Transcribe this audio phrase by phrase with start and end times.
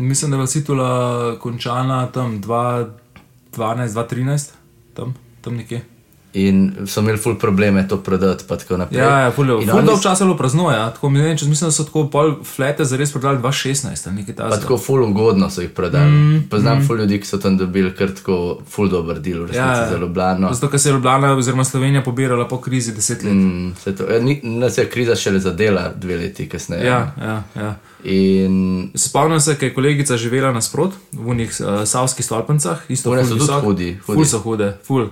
[0.00, 4.50] Mislim, da je bila Situla končana tam 2012-2013,
[4.94, 5.84] tam, tam nekje.
[6.32, 9.00] In so imeli ful probleme to prodati, pa tako naprej.
[9.00, 10.90] Ja, ja ful, ful dolgo časa bilo prazno, ja.
[10.90, 14.16] Tako, mi ne vem, če mislim, da so tako pol flete zares prodali 2016 ali
[14.16, 14.60] nekaj takega.
[14.62, 16.10] tako ful ugodno so jih prodali.
[16.10, 16.86] Mm, Poznam mm.
[16.86, 19.96] ful ljudi, ki so tam dobili kar tako ful dober del, resnici Ja, ja, za
[19.96, 20.52] Ljubljano.
[20.54, 23.34] Zato, ker se je Ljubljana oziroma Slovenija pobirala po krizi deset let.
[23.34, 26.86] Mm, se to, ja, ni- nas je kriza šele zadela dve leti kasneje.
[26.86, 27.74] Ja, ja, ja.
[28.04, 33.24] In Spomnim se, ker je kolegica živela nasprot v unih uh, savskih stolpencah, isto ful
[33.26, 33.98] so tudi hudi.
[34.06, 35.08] Ful so hude, ful.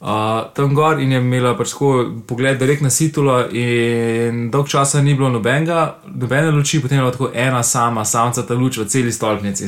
[0.00, 0.08] Uh,
[0.54, 5.14] tam gor in je imela pač tako pogled direkt na situlo, in dolg časa ni
[5.14, 9.12] bilo nobenega, nobene luči, potem je bila tako ena sama, samca ta luč v celi
[9.12, 9.64] stolpnici.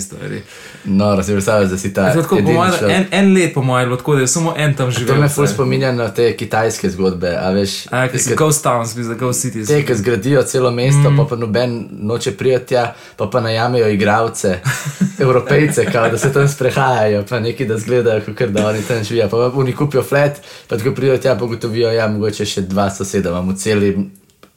[0.84, 2.12] no, predstavljaš, da si ta.
[2.12, 5.14] Tako, mojem, en, en let, po mojem, tako, da je samo en tam živel.
[5.14, 7.32] To me ful spominja na te kitajske zgodbe.
[7.40, 9.68] A veš, Ja, ki so ghost towns, ki so ghost cities.
[9.68, 11.16] Te, ki zgradijo celo mesto, mm.
[11.16, 14.58] pa pa noben noče prijeti, tja, pa pa najamejo igralce,
[15.24, 19.28] evropejce, kao, da se tam sprehajajo, pa neki da zgledajo, kot da oni tam živijo.
[19.28, 22.88] Pa pa oni kupijo flat, pa ko prijo tja, pa gotovijo, ja, mogoče še dva
[22.90, 24.10] soseda imamo celem,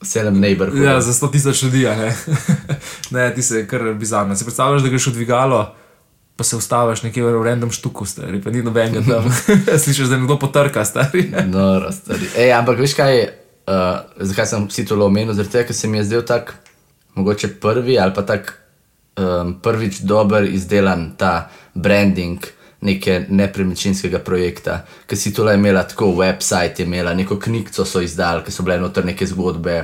[0.05, 0.83] celem neighborhoodu.
[0.83, 2.15] Ja, za 100 tisoč ljudi, a ne.
[3.15, 4.35] ne, ti se kar bizarno.
[4.35, 5.61] Si predstavljaš, da greš v dvigalo,
[6.35, 9.29] pa se ustaviš nekje v random štuku, stari, pa ni nobenega tam.
[9.83, 11.27] Slišiš, da nekdo potrka, stari.
[11.53, 12.31] No, stari.
[12.37, 13.21] Ej, ampak veš kaj,
[13.69, 15.35] uh, zakaj sem si to omenil?
[15.37, 16.55] Zaradi tega, ker se mi je zdel tak,
[17.15, 18.53] mogoče prvi ali pa tak
[19.19, 22.39] um, prvič dober izdelan ta branding
[22.81, 24.81] neke nepremičninskega projekta.
[25.07, 28.63] Ker si to le imela tako, website je imela, neko knjigo so izdali, ker so
[28.63, 29.81] bile noter neke zgodbe.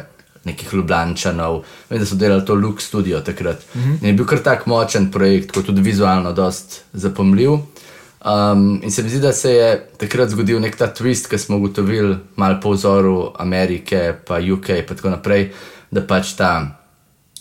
[0.48, 1.58] Nekih Ljubljančanov,
[1.90, 3.66] vem, da so delali to Lux Studio takrat.
[3.74, 3.98] Uh -huh.
[4.02, 7.52] In je bil kar tak močen projekt, kot tudi vizualno, dost zapomljiv.
[7.52, 11.58] Um, in se mi zdi, da se je takrat zgodil nek ta twist, ki smo
[11.58, 15.52] ugotovili, malo po vzoru Amerike, pa UK, in tako naprej,
[15.92, 16.82] da pač ta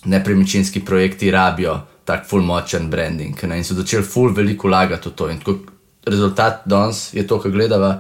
[0.05, 3.43] nepremičninski projekti rabijo tak full močen branding.
[3.43, 3.59] Ne?
[3.59, 5.29] In so začeli full veliko vlagati v to.
[5.31, 5.59] In tako
[6.07, 7.97] rezultat danes je to, kar gledava,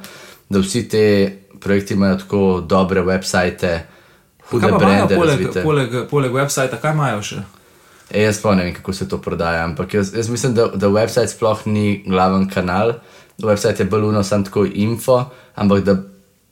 [0.49, 1.03] da vsi te
[1.61, 3.81] projekti imajo tako dobre website,
[4.51, 5.17] hude brende.
[5.17, 5.63] poleg, razvite.
[5.63, 7.43] poleg, poleg websajta, kaj imajo še?
[8.11, 10.87] E, jaz pa ne vem, kako se to prodaja, ampak jaz, jaz mislim, da, da
[10.87, 13.01] website sploh ni glaven kanal.
[13.43, 15.99] Website je bolj uno, samo tako info, ampak da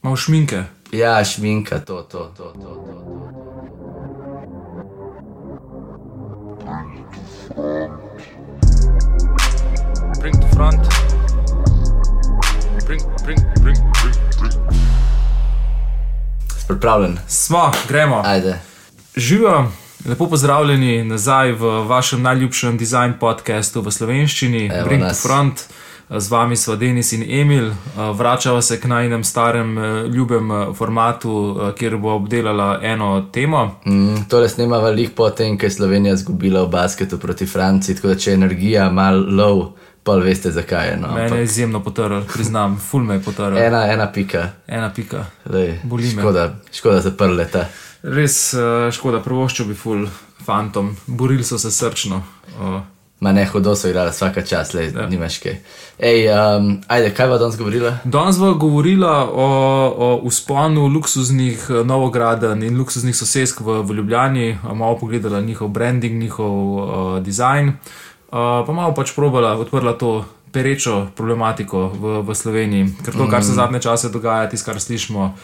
[0.03, 0.65] Imajo šminke.
[0.93, 2.61] ja, šminka, to, to, to, to.
[2.61, 3.44] to, to.
[10.21, 10.81] Bring to front.
[12.87, 14.53] Bring, bring, bring, bring, bring.
[16.69, 18.23] Pripravljen, Smo, gremo.
[18.25, 18.59] ajde.
[19.17, 19.71] Živijo,
[20.09, 25.23] lepo pozdravljeni nazaj v vašem najljubšem design podkastu v slovenščini, Evo Bring to nas.
[25.23, 25.61] Front.
[26.11, 27.71] Z vami smo Denis in Emil,
[28.15, 33.81] vračava se k najnem starem, eh, ljubem eh, formatu, eh, kjer bo obdelala eno temo.
[33.87, 38.15] Mm, tole snemava lih potem, ker je Slovenija izgubila v basketu proti Franciji, tako da
[38.15, 39.73] če je energija malo low,
[40.03, 40.97] pa veste zakaj je.
[40.97, 41.09] No.
[41.09, 43.59] Mene je Ampak izjemno potrl, priznam, ful me je potrl.
[43.59, 44.51] Ena, ena pika.
[44.67, 45.25] Ena pika.
[45.51, 45.79] Lej,
[46.13, 47.69] škoda, škoda zaprle ta.
[48.03, 50.05] Res eh, škoda, prvoščil bi ful
[50.45, 52.23] fantom, borili so se srčno.
[52.61, 52.83] eh,
[53.21, 55.07] Ma ne, hudo so igrali, vsaka čas, le, ja.
[55.09, 55.55] nimaš kaj.
[55.99, 57.93] Ej, um, ajde, kaj bo danes govorila?
[58.05, 59.47] Danes bo govorila o,
[59.97, 65.69] o usponu luksuznih eh, novogradenj in luksuznih sosesk v, v Ljubljani, eh, malo pogledala njihov
[65.69, 72.35] branding, njihov uh, design, uh, pa malo pač probala, odprla to perečo problematiko v, v
[72.35, 75.35] Sloveniji, ker to, kar se zadnje čase dogaja, tisto, kar slišimo.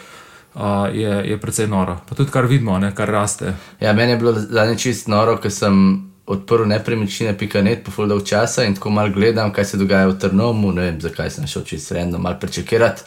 [0.51, 1.95] Uh, je, je precej noro.
[2.09, 3.53] Pa tudi kar vidimo, ne, kar raste.
[3.79, 8.65] Ja, meni je bilo zadnjič čist noro, ker sem odprl nepremičnine.net po full dolg časa
[8.65, 11.91] in tako malo gledam, kaj se dogaja v Trnovu, ne vem, zakaj sem šel čist
[11.91, 13.03] random malo prečekirati.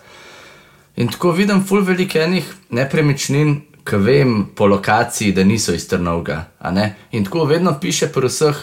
[0.96, 6.44] In tako vidim full velik enih nepremičnin, ki vem po lokaciji, da niso iz Trnovega.
[6.58, 6.94] a ne?
[7.12, 8.56] In tako vedno piše pri vseh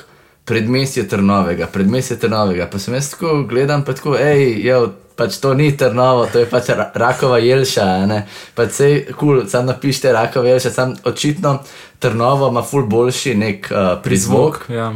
[0.45, 2.67] predmestje Trnovega, predmestje Trnovega.
[2.71, 6.49] Pa sem jaz tako gledam, pa tako, hej, jo, pač to ni Trnovo, to je
[6.49, 8.23] pač ra rakova jelša, a ne.
[8.57, 11.59] Pa sej kul, cool, sam napišite rakova jelša, sam očitno
[12.01, 14.89] Trnovo ima full boljši nek uh, prizvok, Ja,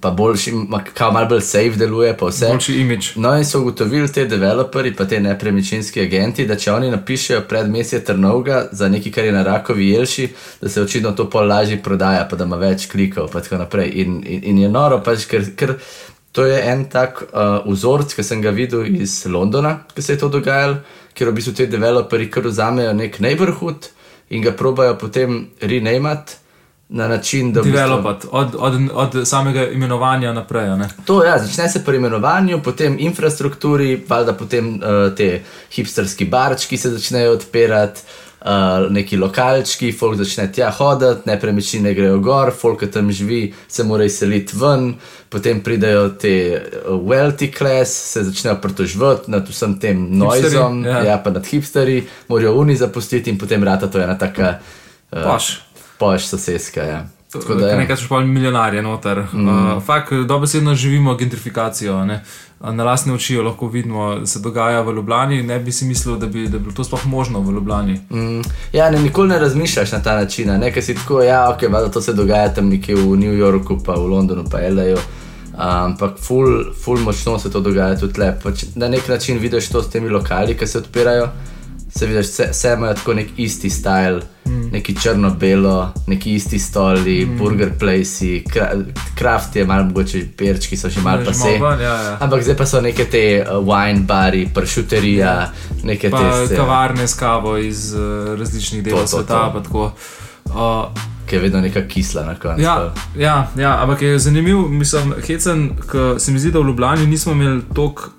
[0.00, 0.52] pa boljši,
[0.94, 2.48] kao malo bolj safe deluje, pa vse.
[2.50, 3.12] boljši imič.
[3.16, 8.04] No, in so ugotovili te developerji, pa te nepremičninski agenti, da če oni napišejo predmestje
[8.04, 10.28] Trnovega za nekaj, kar je na rakovi jelši,
[10.60, 13.92] da se očitno to pol lažje prodaja, pa da ima več klikov, pa tako naprej.
[13.94, 15.76] In, in, in je noro, pač, ker, ker
[16.34, 20.18] to je en tak uh, vzorc, ki sem ga videl iz Londona, ki se je
[20.18, 20.80] to dogajalo,
[21.14, 23.86] ker v bistvu ti developerji kar vzamejo nek neighborhood
[24.34, 26.40] in ga probajo potem renamati.
[26.88, 30.68] Na način, da v bistvu- Developati od, od, od samega imenovanja naprej.
[30.76, 30.88] ne.
[31.06, 35.40] To ja, začne se pri imenovanju, potem infrastrukturi, valjda potem uh, te
[35.70, 38.00] hipsterski barčki se začnejo odpirati.
[38.44, 43.86] Uh, neki lokalčki, folk začne tja hoditi, nepremičnine grejo gor, folk, ki tam živi, se
[43.88, 44.90] mora izseliti ven,
[45.32, 51.00] potem pridejo te uh, wealthy class, se začnejo pritoževati nad vsem tem noizom, ja.
[51.08, 55.22] ja, pa nad hipsteri, morajo uni zapustiti in potem rata to je ena taka uh,
[55.24, 55.48] Paš.
[55.98, 56.84] poš sosedska.
[56.84, 57.00] Ja.
[57.40, 57.76] Tako da, Kar ja.
[57.76, 59.24] nekaj češ pa milijonarje noter.
[59.32, 59.48] Mm.
[59.48, 62.04] Uh, Fakt, dobesedno živimo gentrifikacijo.
[62.04, 62.24] Ne?
[62.60, 65.42] Na lastne oči jo lahko vidimo, da se dogaja v Ljubljani.
[65.42, 68.00] Ne bi si mislil, da bi, da bi bilo to sploh možno v Ljubljani.
[68.10, 68.40] Mm,
[68.72, 71.90] ja, ne, nikoli ne razmišljaš na ta način, ne, ker si tako, ja, ok, da
[71.90, 74.96] to se dogaja tam nekje v New Yorku, pa v Londonu, pa L.A.
[75.56, 78.32] Ampak, ful, ful močno se to dogaja tudi tle.
[78.42, 81.28] Pač na nek način vidiš to s temi lokali, ki se odpirajo.
[81.96, 84.68] Se vidiš, vse, vse imajo tako nek isti stil, mm.
[84.72, 87.38] neki črno-belo, neki isti stoli, mm.
[87.38, 88.44] burger placei,
[89.14, 91.62] kraft je malo mogoče perčki, so še malo Že pa malo se.
[91.62, 92.16] ven, ja, ja.
[92.20, 95.52] Ampak zdaj pa so neke te uh, wine bari, pršuterija,
[95.84, 99.34] neke Pa te kavarne s kavo iz uh, različnih delov To, to, sveta.
[99.34, 99.52] to.
[99.52, 99.92] pa tako.
[100.44, 102.62] Uh, ki je vedno neka kisla na koncu.
[102.62, 107.06] Ja, ja, ja, ampak je zanimiv, mislim, hecen, ker se mi zdi, da v Ljubljani
[107.06, 108.10] nismo imeli toliko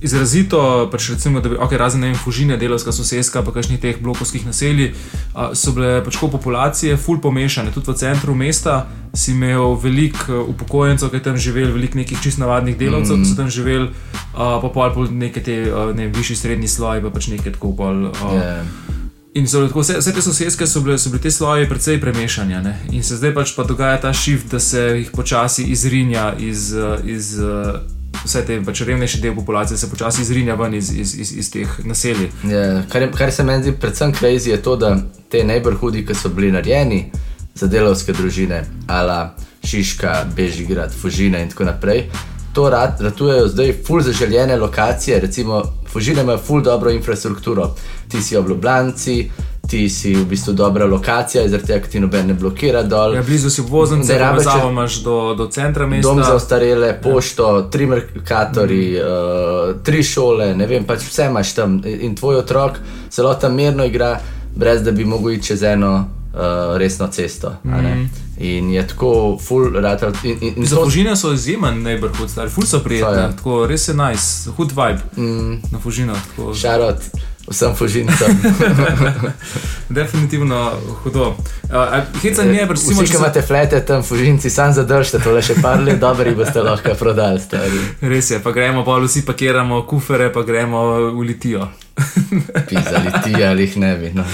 [0.00, 3.98] izrazito, pač recimo, da bi, okay, razen ne vem, fužine, delovska sosedska, pa kakšnih teh
[4.02, 4.92] blokovskih naselij,
[5.34, 7.74] a, so bile pač ko populacije ful pomešane.
[7.74, 12.78] Tudi v centru mesta si imel veliko upokojencev, ki tam živeli, veliko nekih čist navadnih
[12.78, 13.22] delavcev, mm.
[13.24, 13.90] ki so tam živeli,
[14.34, 17.58] a, pa pol pol neke te, a, ne vem, višji srednji sloj, pa pač nekaj
[17.58, 18.10] tako pol.
[18.12, 18.56] A, Ja.
[19.34, 22.60] In so tako, vse, vse te sosedske so bile, so bile te sloje precej premešanja.
[22.60, 22.74] Ne?
[22.92, 26.74] In se zdaj pač pa dogaja ta shift, da se jih počasi izrinja iz,
[27.08, 27.78] iz eh,
[28.24, 31.78] vse te pač revnejše del populacije, se počasi izrinja ven iz, iz, iz, iz teh
[31.84, 32.30] naselij.
[32.48, 34.96] Ja, kar, je, kar se meni zdi predvsem crazy, je to, da
[35.30, 37.04] te neighborhoodi, ki so bili narejeni
[37.54, 39.34] za delovske družine, ala
[39.64, 42.06] Šiška, Bežigrad, Fužina in tako naprej,
[42.52, 47.74] to rad, ratujejo zdaj ful zaželjene lokacije, recimo Fužine imajo ful dobro infrastrukturo,
[48.08, 49.30] ti si obljubljanci.
[49.72, 53.14] Ti si v bistvu dobra lokacija, zaradi tega, ti noben ne blokira dol.
[53.16, 56.08] Ja, blizu si obvoznice, Ne rabiš- povezavo imaš do, do centra mesta.
[56.08, 59.06] Dom za ostarele, pošto, tri merkatori, mm.
[59.06, 62.76] uh, tri šole, ne vem, pač vse imaš tam in tvoj otrok
[63.12, 64.18] zelo tam mirno igra,
[64.56, 65.94] brez da bi mogel iti čez eno
[66.34, 67.54] uh, resno cesto.
[67.64, 68.04] Mm.
[68.38, 70.00] In je tako, full rad.
[70.56, 73.32] Za Fužine so izjemen neighborhood, stari, ful so prijetni, So, ja.
[73.32, 75.60] tako res je nice, hud vibe mm.
[75.72, 76.16] na Fužinah.
[76.36, 76.52] tako.
[77.48, 78.30] Vsem fužincem.
[79.88, 80.72] Definitivno
[81.04, 81.36] hudo.
[81.64, 85.42] Uh, Heca ni, recimo, Vsi, če ki se- imate flete tam, fužinci, sam zadržite tole
[85.42, 87.40] še par let, dobri boste lahko prodali.
[87.40, 87.80] Stari.
[88.00, 91.68] Res je, pa gremo, pa vsi pakiramo kufere, pa gremo v Litijo.
[92.68, 94.12] Pisali ti ali jih ne bi.
[94.14, 94.24] No.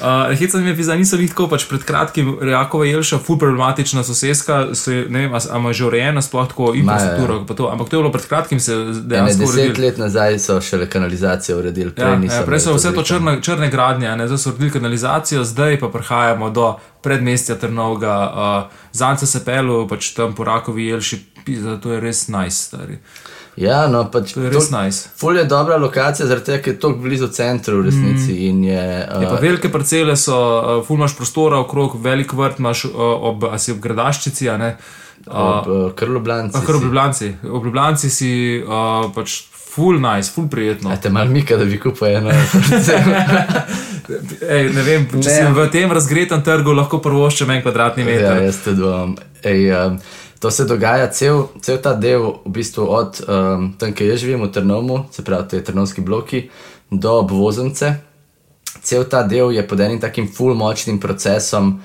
[0.00, 4.00] Uh, Heca mi je pisal, niso bili tako, pač pred kratkim Reakova Jelša, ful problematična
[4.00, 7.68] sosedska, se, ne vem, a s- a ima že urejena sploh tako infrastrukturo, pa to,
[7.68, 9.86] ampak to je bilo pred kratkim se Ene dejansko deset uredilo.
[9.86, 12.34] let nazaj so šele kanalizacijo uredili, prej Ja, niso.
[12.34, 15.88] ja, prej so vse to črne, črne gradnje, ne, zdaj so uredili kanalizacijo, zdaj pa
[15.90, 16.70] prihajamo do
[17.00, 22.28] predmestja Trnovega, uh, Zance se pelu, pač tam po Rakovi Jelši, pizda, to je res
[22.28, 22.98] nice, stari.
[23.56, 25.08] Ja, no, pač To je res nice.
[25.16, 28.32] Ful je dobra lokacija, zaradi tega, ker je tako blizu centru v resnici.
[28.52, 28.64] Mm.
[28.64, 28.84] Je,
[29.20, 32.94] Je pa uh, velike parcele so, uh, ful imaš prostora okrog, velik vrt imaš uh,
[33.32, 34.76] ob, a si ob gradaščici, a ne.
[35.26, 36.56] ob uh, Krloblanci.
[36.62, 37.34] Ob Ljubljanci.
[37.50, 38.30] Ob Ljubljanci si
[38.64, 40.96] uh, pač full nice, full prijetno.
[41.02, 42.32] Te mal mika, da bi kupil eno.
[44.50, 45.22] Ej, ne vem, če Ne.
[45.22, 48.42] sem v tem razgretem trgu, lahko prvoščem en kvadratni ja, meter.
[48.48, 49.14] jaz te dvom.
[49.46, 50.00] Ej, um,
[50.40, 54.44] to se dogaja, cel, cel ta del, v bistvu od um, tam, kjer jaz živim,
[54.46, 56.46] v Trnovu, se pravi, te trnovski bloki,
[56.90, 57.94] do obvoznice.
[58.82, 61.80] Cel ta del je pod enim takim full močnim procesom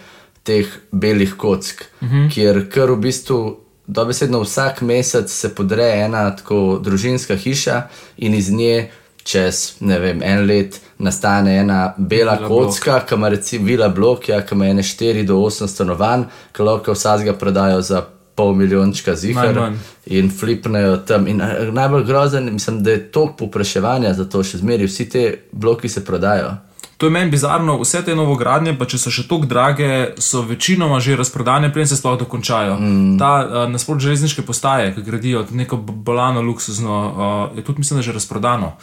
[0.48, 2.30] teh belih kock, uh -huh.
[2.34, 3.58] kjer kar v bistvu
[3.88, 7.82] dobesedno vsak mesec se podre ena tako družinska hiša
[8.18, 8.92] in iz nje
[9.24, 14.30] čez ne vem, en let nastane ena bela Vila kocka, ki ima recimo vila blok,
[14.30, 18.04] ja, ki ima ene 4 do 8 stanovanj, ki lahko vsakega prodajo za
[18.36, 19.78] pol milijončka zihar Najmanj.
[20.06, 21.28] in flipnejo tam.
[21.28, 25.26] In eh, najbolj grozen, mislim, da je toliko popraševanja za to, še zmeraj vsi te
[25.52, 26.56] bloki se prodajo.
[26.98, 29.90] To je meni bizarno, vse te novogradnje, pa če so še tako drage,
[30.24, 32.78] so večinoma že razprodane, preden se sploh dokončajo.
[32.80, 33.18] Mm.
[33.20, 38.16] Ta uh, nasprot železniške postaje, ki gradijo neko bolano luksuzno, uh, je tudi mislim, že
[38.16, 38.78] razprodano.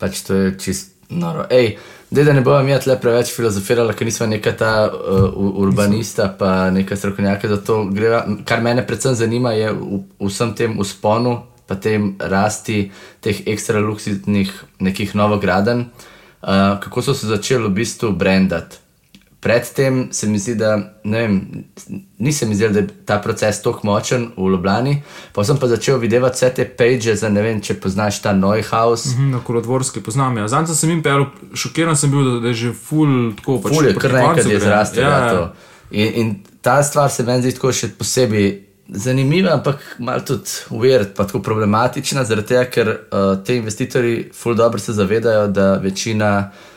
[0.00, 1.44] Pač to je čist noro.
[1.52, 1.76] Ej,
[2.10, 5.26] dej, da ne bomo mi tle preveč filozofirali, ker nismo neka ta uh,
[5.62, 7.84] urbanista, pa neka strokovnjaka za to.
[7.90, 13.42] Greva, kar mene predvsem zanima, je v, v vsem tem usponu, pa tem rasti teh
[13.46, 18.85] ekstra luksuznih nekih novogradenj, uh, kako so se začeli v bistvu brandati.
[19.46, 21.64] Predtem se mi zdi, da ne vem,
[22.18, 25.02] ni se mi zdelo, da je ta proces tako močen v Ljubljani.
[25.32, 29.06] Pa sem pa začel videti vse te page, za ne vem, če poznaš ta Neuhaus.
[29.14, 30.36] Mhm, Na kolodvorski poznam.
[30.42, 30.48] Ja.
[30.50, 33.76] Zanj sem jim pel, šokiran sem bil, da, da je že full tako pač.
[33.76, 35.02] Ful je proti kar nekaj koncu je zrastel.
[35.06, 35.32] Ja, Ja, ja.
[35.32, 35.48] ja.
[35.90, 38.52] in, in ta stvar se meni zdi tako še posebej
[38.88, 44.58] zanimiva, ampak malo tudi weird, pa tako problematična, zaradi tega, ker uh, te investitorji ful
[44.58, 46.72] dobro se zavedajo, da večina uh,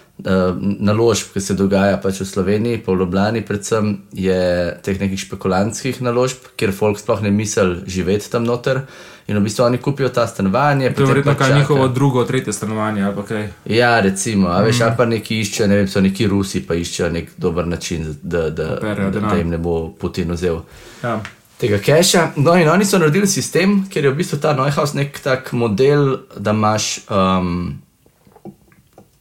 [0.79, 4.39] naložb, ki se dogaja pač v Sloveniji, pa v Ljubljani predvsem, je
[4.83, 8.81] teh nekih špekulantskih naložb, kjer folk sploh ne misli živeti tam noter.
[9.29, 10.89] In v bistvu oni kupijo ta stanovanje.
[10.93, 11.59] To je verjetno pa kaj čakajo.
[11.59, 13.49] njihovo drugo, tretje stanovanje ali kaj.
[13.65, 17.11] Ja, recimo, a veš, ali pa neki iščejo, ne vem, so neki Rusi, pa iščejo
[17.13, 20.63] nek dober način, da, da, Operejo da, da jim ne bo Putin vzel
[21.03, 21.19] Ja.
[21.57, 22.31] tega keša.
[22.35, 26.17] No, in oni so naredili sistem, kjer je v bistvu ta Neuhaus nek tak model,
[26.37, 27.77] da imaš um,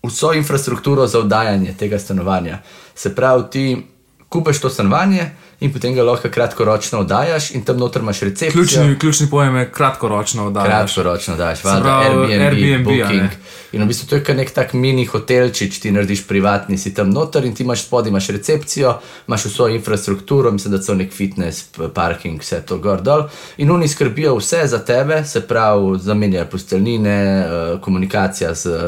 [0.08, 2.58] vso infrastrukturo za oddajanje tega stanovanja.
[2.94, 3.86] Se pravi, ti
[4.28, 8.52] kupeš to stanovanje in potem ga lahko kratkoročno oddajaš, in tam noter imaš recepcijo.
[8.52, 10.94] Ključni, ključni pojem je kratkoročno oddajaš.
[10.94, 12.84] Kratkoročno valjda, pravi, Airbnb, Airbnb.
[12.84, 13.30] Booking.
[13.72, 17.10] In v bistvu to je kot nek tak mini hotelčič, ti narediš privatni, si tam
[17.12, 18.94] noter in ti imaš spodaj imaš recepcijo,
[19.28, 23.26] imaš vso infrastrukturo, mislim, da so nek fitness, parking, vse to gor dol.
[23.58, 28.86] In oni skrbijo vse za tebe, se pravi, zamenjajo posteljnine, eh, komunikacija z eh,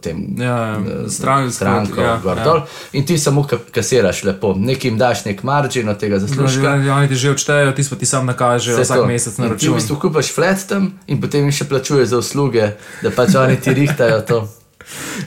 [0.00, 0.26] tem.
[0.38, 2.44] Ja, stran, Stranko, ja, gor ja.
[2.44, 2.60] dol.
[2.92, 6.76] In ti samo ka- kasiraš lepo, nekim daš nek margin od tega zaslužka.
[6.76, 9.06] Ja, oni ti že odštejejo, ti pa ti sam nakažejo vsak to.
[9.06, 9.74] mesec na In Ti v račun.
[9.74, 13.70] bistvu kupaš flat tam in potem jim še plačuješ za usluge, da pač oni ti
[13.72, 14.38] rihtajajo to.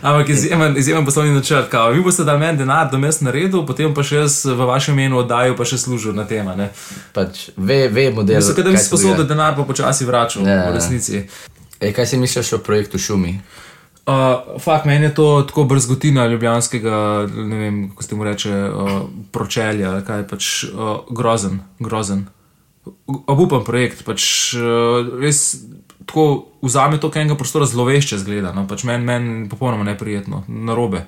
[0.01, 1.69] Ampak izjemen, izjemen poslovni načrt.
[1.69, 1.89] Kao.
[1.89, 5.17] Vi boste dali meni denar, da mest naredil, potem pa še jaz v vašem imenu
[5.17, 6.45] oddajo, pa še služil na tem.
[6.45, 6.69] a ne.
[7.13, 8.35] Pač ve, ve model.
[8.35, 10.69] Mislim, da bi si da denar pa počasi vračal, Ja, ja.
[10.69, 11.25] v resnici.
[11.79, 13.39] Ej, kaj si misliš o projektu Šumi?
[14.05, 16.97] Uh, fakt, meni je to tako brzgotina ljubljanskega,
[17.35, 18.91] ne vem, kako se mu reče, uh,
[19.33, 22.27] pročelja, kaj je pač uh, grozen, grozen.
[23.07, 25.41] Obupen projekt, pač uh, res
[26.05, 31.07] tako vzame to, kaj enega prostora zlovešče zgleda, no, pač meni men popolnoma neprijetno, narobe.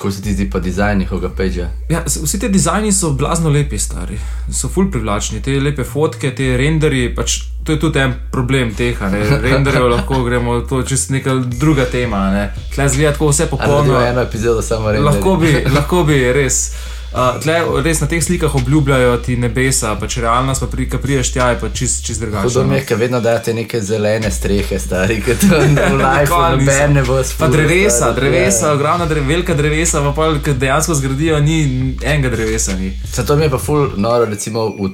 [0.00, 1.68] Kako se ti zdi pa dizajn njihovega peđa?
[1.88, 4.18] Ja, vsi ti dizajni so blazno lepi, stari,
[4.52, 9.02] so ful privlačni, te lepe fotke, te renderi, pač to je tudi en problem teh,
[9.12, 13.46] ne, renderjev lahko gremo, to je čist neka druga tema, ne, tle zgleda tako vse
[13.50, 14.00] popolno.
[14.00, 15.04] eno epizodo samo reči?
[15.04, 16.62] Lahko bi, lahko bi, res.
[17.10, 21.32] Uh, tle, res na teh slikah obljubljajo ti nebesa, pač realnost, pa pri, ko priješ
[21.34, 22.62] tja, je pa čist, čist Hudo drugače.
[22.62, 22.76] mi no.
[22.76, 27.24] je, ker vedno dajete neke zelene strehe, stari, ki to v noben ne bo Pa
[27.24, 27.50] spustil.
[27.56, 28.72] drevesa, stari, drevesa, ja.
[28.78, 31.58] ogromna drev, velika drevesa, pa pol, ki dejansko zgradijo, ni
[31.98, 32.76] enega drevesa.
[32.78, 32.92] Ni.
[33.12, 34.92] Zato mi je pa ful noro, recimo v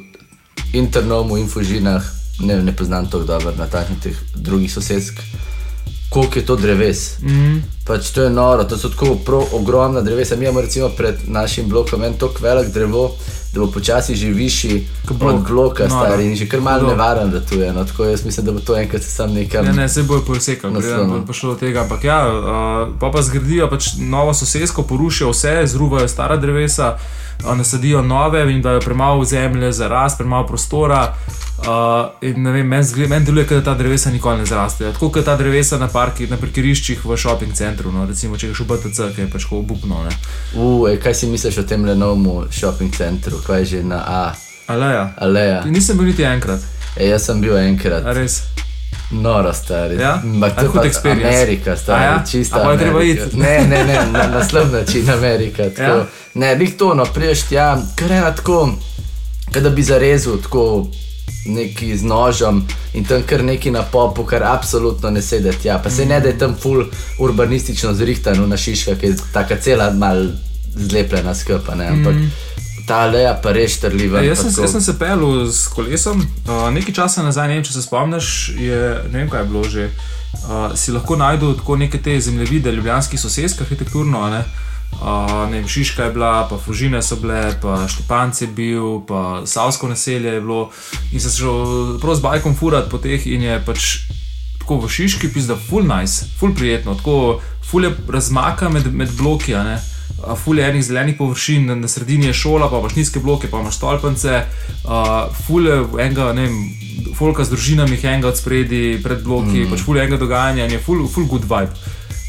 [0.72, 2.02] Internomu in Fužinah,
[2.40, 5.20] ne, ne poznam tako dobro na takšnih drugih sosedsk,
[6.16, 7.18] koliko je to dreves.
[7.20, 7.58] Mm.
[7.84, 9.18] Pač to je noro, to so tako
[9.52, 10.36] ogromna drevesa.
[10.36, 13.10] Mi imamo recimo pred našim blokom en tako velik drevo,
[13.56, 15.34] da bo počasi že višji blok.
[15.34, 16.06] od bloka Noro.
[16.06, 17.72] stari in že kar malo nevaren, da tu je.
[17.72, 19.64] No, tako jaz mislim, da bo to enkrat sam nekam.
[19.64, 21.80] Ne, ne, se bojo posekali, preden bo prišlo do tega.
[21.82, 26.96] Ampak ja, uh, pa pa zgradijo pač novo sosedsko, porušijo vse, zruvajo stara drevesa,
[27.44, 31.14] uh, nasadijo nove in dajo premalo zemlje za rast, premalo prostora.
[31.58, 31.64] Uh,
[32.20, 34.92] vem, meni zgleda- meni deluje, da ta drevesa nikoli ne zrastejo.
[34.92, 38.60] Tako kot ta drevesa na, parki, na parkiriščih v shopping centru, no, recimo če greš
[38.60, 40.04] v BTC, ki je pač obupno.
[40.88, 44.34] ej, kaj si misliš o tem Lenovu shopping centru, kaj je že na A,
[44.66, 45.12] Aleja.
[45.18, 45.62] Aleja?
[45.64, 46.60] Nisem bil niti enkrat,
[46.96, 48.06] Ej, jaz sem bil enkrat.
[48.06, 48.42] a res.
[49.10, 49.94] Noro, stari.
[49.96, 50.18] Ja?
[50.24, 51.28] Ampak A to je experience?
[51.28, 52.24] Amerika, stari, A ja?
[52.26, 52.56] čista.
[52.56, 53.36] A pol je treba iti?
[53.36, 55.62] Ne, ne, ne, na, na slab način Amerika.
[55.70, 55.82] tako.
[55.82, 56.06] Ja?
[56.34, 58.72] Ne, bi to, no, priješ tja, kar ena tako,
[59.46, 60.86] kot da bi zarezal tako
[61.46, 65.78] neki z nožem in tam kar neki na popu, kar absolutno ne sedi tja.
[65.78, 66.84] Pa se ne da je tam full
[67.20, 70.26] urbanistično zrihtano na šiška, ki je taka cela mal
[70.74, 72.14] zlepljena skupa, ne, ampak
[72.86, 74.22] ta aleja pa res trljiva.
[74.22, 77.64] Ja, jaz, sem, jaz sem se pel s kolesom, uh, nekaj časa nazaj, ne vem,
[77.66, 78.28] če se spomniš,
[78.60, 78.78] je,
[79.10, 79.88] ne vem, kaj je bilo že.
[80.36, 84.20] Uh, si lahko najdel tako neke te zemljevide, ljubljanskih sosedsk, arhitekturno.
[84.30, 84.44] Ne?
[85.00, 89.42] Uh, ne vem, Šiška je bila, pa Fužine so bile, pa Štepanc je bil, pa
[89.48, 90.68] Savsko naselje je bilo.
[91.10, 93.88] In sem se šel prav z bajkom furat po teh in je pač
[94.60, 99.56] tako v Šiški, pizda, full nice, full prijetno, tako full je razmaka med, med bloki.
[99.56, 99.80] ne.
[100.24, 103.50] A Ful je enih zelenih površin, na, na sredini je šola, pa imaš nizke bloke,
[103.52, 104.32] pa imaš stolpence,
[104.84, 106.56] uh, ful je enega, ne vem,
[107.14, 109.70] folka z družinami, enega od spredi, pred bloki, mm.
[109.70, 111.76] pač ful je enega dogajanja in je ful, ful good vibe.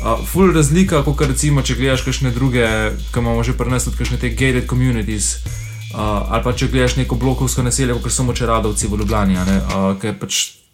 [0.03, 2.67] Uh, ful razlika, kot recimo, če gledaš kakšne druge,
[3.13, 5.38] ki imamo že pri nas tudi kakšne te gated communities.
[5.96, 10.12] Uh, ali pa če gledaš neko blokovsko naselje, kot so močeradovci v Ljubljani, uh, ki
[10.20, 10.66] pač n-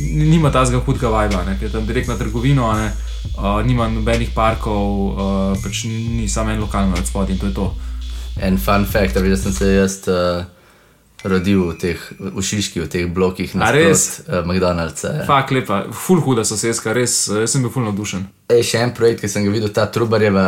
[0.00, 2.90] nima tazga hudega vajba, ne, ker je tam direkt na trgovino, a ne,
[3.36, 7.54] uh, nima nobenih parkov, uh, pač ni, samo en lokalno od spodaj in to je
[7.54, 7.70] to.
[8.42, 10.44] En fun fact, da sem se jaz uh,
[11.24, 14.22] rodil v teh v Šiški, v teh blokih na res?
[14.28, 15.12] uh, McDonald'sa.
[15.22, 15.26] Ja.
[15.26, 18.26] Fak lepa, ful huda sosedska, res, jaz sem bil ful navdušen.
[18.52, 20.46] Ej, še en projekt, ki sem ga videl, ta Trubarjeva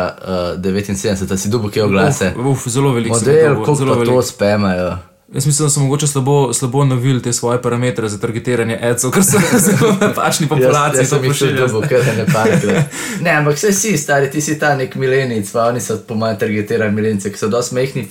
[0.55, 2.31] uh, 79, si dubo kje oglase.
[2.37, 4.93] Uf, uf, zelo veliko Model, koliko to spemajo.
[5.33, 9.23] Jaz mislim, da so mogoče slabo, slabo navili te svoje parametre za targetiranje adsov, ker
[9.23, 10.99] so zelo napačni populaciji.
[10.99, 11.67] Jaz sem to jih tudi pošiljajo.
[11.67, 12.85] dobil, ker ne parkrat.
[13.23, 16.37] Ne, ampak vse si, stari, ti si ta nek milenic, pa oni so po mojem
[16.39, 18.07] targetirani milenice, ki so dosti mehni.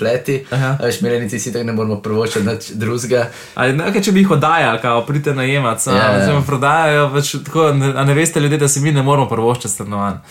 [0.51, 3.31] A Veš, milenici si tako ne moramo prvočiti nič drugega.
[3.55, 6.29] Ali ne, kaj, če bi jih oddajali, kao pridite najemat, Ja, ja.
[6.29, 6.47] yeah.
[6.47, 10.23] prodajajo, pač, tako, ne, a ne veste ljudje, da si mi ne moramo prvoščiti stanovanj.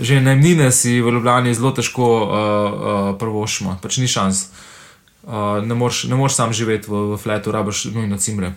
[0.00, 4.46] Že najmnine si v Ljubljani zelo težko uh, uh, prvošimo, pač ni šans.
[5.22, 8.52] Uh, ne moreš sam živeti v, v fletu, rabiš nujno cimre.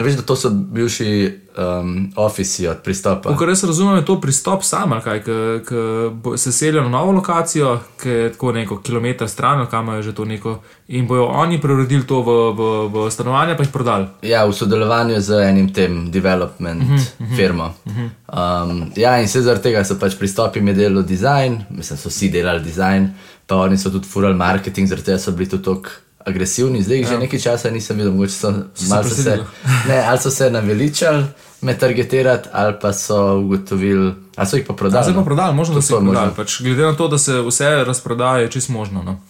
[0.00, 3.36] Veš, da to so bivši um, ofisi od pristopa.
[3.36, 5.20] Kar jaz razumem, je to pristop sam, kaj,
[5.68, 10.02] ki se selijo na novo lokacijo, ki je tako neko kilometr stran, ali kam je
[10.02, 10.58] že to neko,
[10.88, 14.06] in bojo oni preuredili to v, v, v stanovanje, pa jih prodali.
[14.22, 17.74] Ja, v sodelovanju z enim tem development uh Mhm, -huh, firmo.
[17.84, 18.70] Uh -huh.
[18.70, 22.28] um, ja, in se zaradi tega so pač pristopi mi delali dizajn, mislim, so vsi
[22.28, 23.14] delali dizajn,
[23.46, 25.90] pa oni so tudi furali marketing, zaradi tega so bili tudi tako
[26.26, 26.82] agresivni.
[26.82, 27.10] Zdaj jih ja.
[27.10, 28.52] že nekaj časa nisem videl, mogoče so
[28.88, 29.38] malo se,
[29.88, 31.24] ne, ali so se naveličali
[31.60, 35.04] me targetirati, ali pa so ugotovili, ali so jih pa prodali.
[35.04, 36.30] Zdaj pa prodali, možno, da to jih prodali.
[36.36, 39.02] Pač, glede na to, da se vse razprodaja, je čist možno.
[39.02, 39.20] No.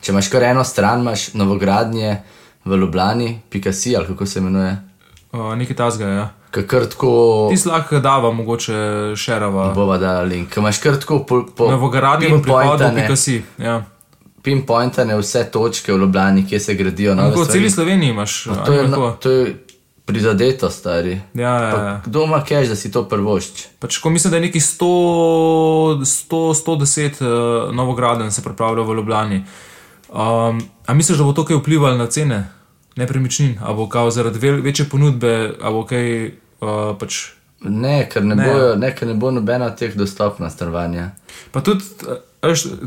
[0.00, 2.22] Če imaš kar eno stran, imaš novogradnje
[2.64, 4.76] v Ljubljani, Picasso, ali kako se imenuje.
[5.32, 6.06] Uh, nekaj tasga.
[6.06, 6.28] Ja.
[6.50, 8.74] Kar tako Ti lahko dava, mogoče
[9.16, 9.72] šerava.
[9.74, 10.56] bova da link.
[10.56, 13.42] Imaš kar tako po, po Novogradnji v prihodu, pinpointane- pika si.
[13.58, 13.84] Ja.
[14.42, 17.52] Pinpointane vse točke v Ljubljani, kje se gradijo nove stvari.
[17.52, 18.44] celi Sloveniji imaš.
[18.44, 19.66] To ali je, no, to je
[20.04, 21.20] prizadeto, stari.
[21.34, 22.00] Ja, ja, ja.
[22.04, 23.66] Kdo ima keš, da si to prvošč?
[23.78, 24.84] Pač, ko mislim, da je neki 100,
[26.04, 29.44] 100 110 uh, novograden se pripravlja v Ljubljani.
[30.08, 32.48] Um, a misliš, da bo to kaj vplivalo na cene
[32.96, 33.58] nepremičnin?
[33.62, 37.20] A bo kao zaradi vel, večje ponudbe, a bo kaj uh, pač.
[37.60, 38.48] Ne, ker ne, Ne.
[38.48, 41.10] Bojo, ne, ker ne bo nobena od teh dostopna stanovanja.
[41.52, 42.18] Pa tudi veš,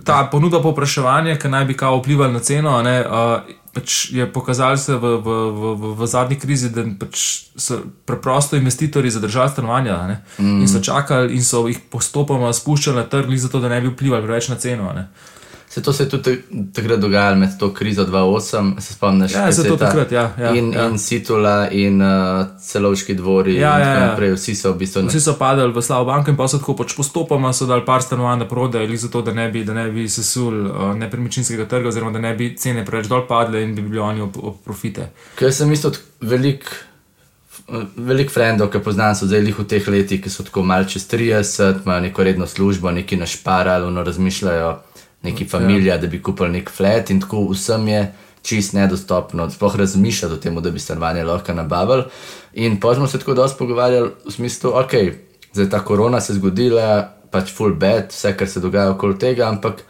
[0.04, 4.78] ta ponudba povpraševanja, ki naj bi kao vplivala na ceno, ne, uh, pač je pokazalo
[4.78, 10.18] se v, v, v, v, zadnji krizi, da pač so preprosto investitorji zadržali stanovanja ne,
[10.38, 10.62] mm.
[10.62, 14.26] in so čakali in so jih postopoma spuščali na trg, zato da ne bi vplivali
[14.26, 14.94] preveč na ceno.
[14.94, 15.08] ne.
[15.74, 16.42] Se to se je tudi
[16.74, 19.32] takrat dogajalo med to krizo 2008, se spomniš?
[19.34, 20.86] Ja, se to ta- takrat, ja, ja, in, ja.
[20.86, 24.10] in Situla in uh, celovški dvori Ja, in ja, tako ja.
[24.12, 24.34] naprej.
[24.36, 26.94] Vsi so v bistvu Vsi so padali v slabo banko in pa so tako pač
[26.94, 30.06] postopoma so dali par stanovanj na prodaj, ali zato, da ne bi, da ne bi
[30.10, 34.00] sesul uh, nepremičninskega trga, oziroma da ne bi cene preveč dol padle in bi bili
[34.00, 35.10] oni ob, ob profite.
[35.36, 35.90] Ker sem isto
[36.22, 36.70] velik.
[37.96, 41.06] Veliko frendov, ki poznam, so zdaj lih v teh letih, ki so tako malce čez
[41.08, 44.72] 30, imajo neko redno službo, neki našparali, no razmišljajo,
[45.24, 48.04] neki familija, da bi kupili nek flat in tako vsem je
[48.44, 52.04] čist nedostopno, sploh razmišljati o tem, da bi stanovanje lahko nabavili.
[52.54, 54.94] In pa smo se tako dosti pogovarjali v smislu, ok,
[55.54, 56.88] zdaj ta korona se je zgodila,
[57.32, 59.82] pač full bad, vse, kar se dogaja okoli tega, ampak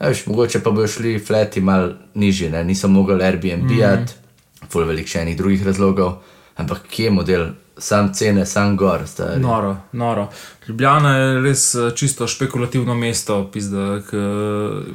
[0.00, 2.64] veš, mogoče pa bojo šli flati mal nižji, ne?
[2.64, 4.20] niso mogli Airbnb-jati, mm
[4.60, 4.68] -hmm.
[4.72, 6.12] full velik še enih drugih razlogov,
[6.56, 7.46] ampak kje je model,
[7.80, 9.40] sam cene, sam gor, stari.
[9.40, 10.28] Noro, noro.
[10.68, 14.22] Ljubljana je res eh, čisto špekulativno mesto, pizda, ki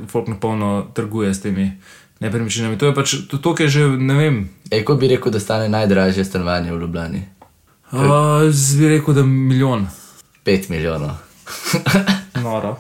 [0.07, 1.71] folk na polno trguje s temi
[2.19, 2.77] nepremičninami.
[2.77, 4.35] To je pač to, to kar je že, ne vem.
[4.71, 7.21] Ej, ko bi rekel, da stane najdražje stanovanje v Ljubljani?
[7.91, 9.87] Uh, Zdaj bi rekel, da milijon.
[10.45, 11.17] 5 milijonov.
[12.43, 12.77] Noro.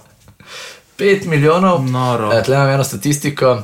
[0.97, 1.83] 5 milijonov.
[1.85, 2.29] Noro.
[2.29, 3.61] Uh, Tle imam eno statistiko.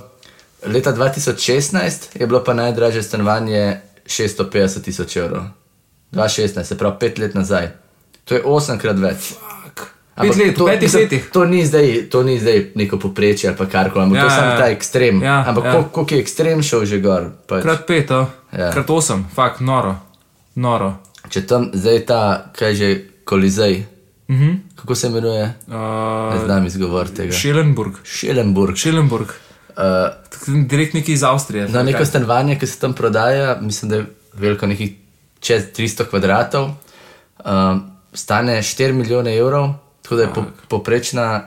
[0.65, 5.60] Leta 2016 je bilo pa najdražje stanovanje 650 tisoč evrov.
[6.11, 7.71] 2016, se pravi 5 let nazaj.
[8.25, 9.33] To je 8 krat več.
[10.21, 11.29] Pet let, v petih mislim, letih.
[11.33, 14.35] To ni zdaj, to ni zdaj neko poprečje ali pa karkoli, ampak ja, to je
[14.35, 14.57] samo ja.
[14.57, 15.21] ta ekstrem.
[15.23, 15.83] Ja, ampak ja.
[15.91, 17.31] koliko je ekstrem šel že gor?
[17.47, 17.63] Pač.
[17.63, 18.27] Krat pet, a?
[18.51, 18.71] Ja.
[18.75, 19.95] krat osem, fakt, noro.
[20.55, 20.99] noro.
[21.29, 22.21] Če tam zdaj ta,
[22.53, 22.89] kaj že,
[23.23, 23.85] kolizej,
[24.31, 24.57] Uh -huh.
[24.75, 25.53] kako se imenuje?
[25.67, 27.33] Ne uh, znam izgovoriti tega.
[27.33, 27.93] Šelenburg.
[28.03, 28.75] Šelenburg.
[28.75, 29.27] Šelenburg.
[29.69, 31.67] Uh, Direkt neki iz Avstrije.
[31.67, 34.91] Na neko stanovanje, ki se tam prodaja, mislim, da je veliko nekih
[35.41, 36.69] čez 300 kvadratov,
[37.45, 41.41] um, stane 4 milijone evrov, tako da je po, poprečna,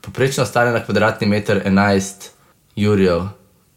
[0.00, 2.28] poprečno stane na kvadratni meter 11
[2.76, 3.20] jurjev.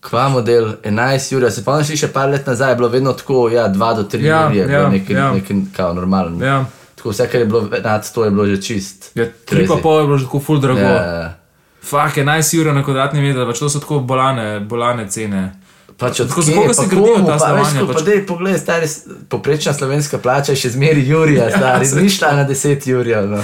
[0.01, 3.67] Kva model 11 jurjev, se pa še par let nazaj je bilo vedno tako, ja,
[3.69, 5.31] 2 do 3 Ja, jurje, ja, nekaj, ja.
[5.33, 6.41] nekaj kao normalen.
[6.41, 6.65] Ja.
[6.95, 9.11] Tako vse, kar je bilo nad 100, je bilo že čist.
[9.15, 10.79] Ja, tri pa pol je bilo že tako full drago.
[10.79, 11.33] Ja, ja, ja.
[11.81, 15.51] Fak je 11 ur na kvadratni meter, pač to so tako bolane, bolane cene.
[15.97, 17.97] Pač od Tako, pa se komu, ta pa, stanovanja, ko pač?
[17.99, 18.88] Pa dej, poglej, stari,
[19.30, 23.21] poprečna slovenska plača je še zmeri Jurija, stari, saj ni šla na 10 Jurija.
[23.30, 23.41] No.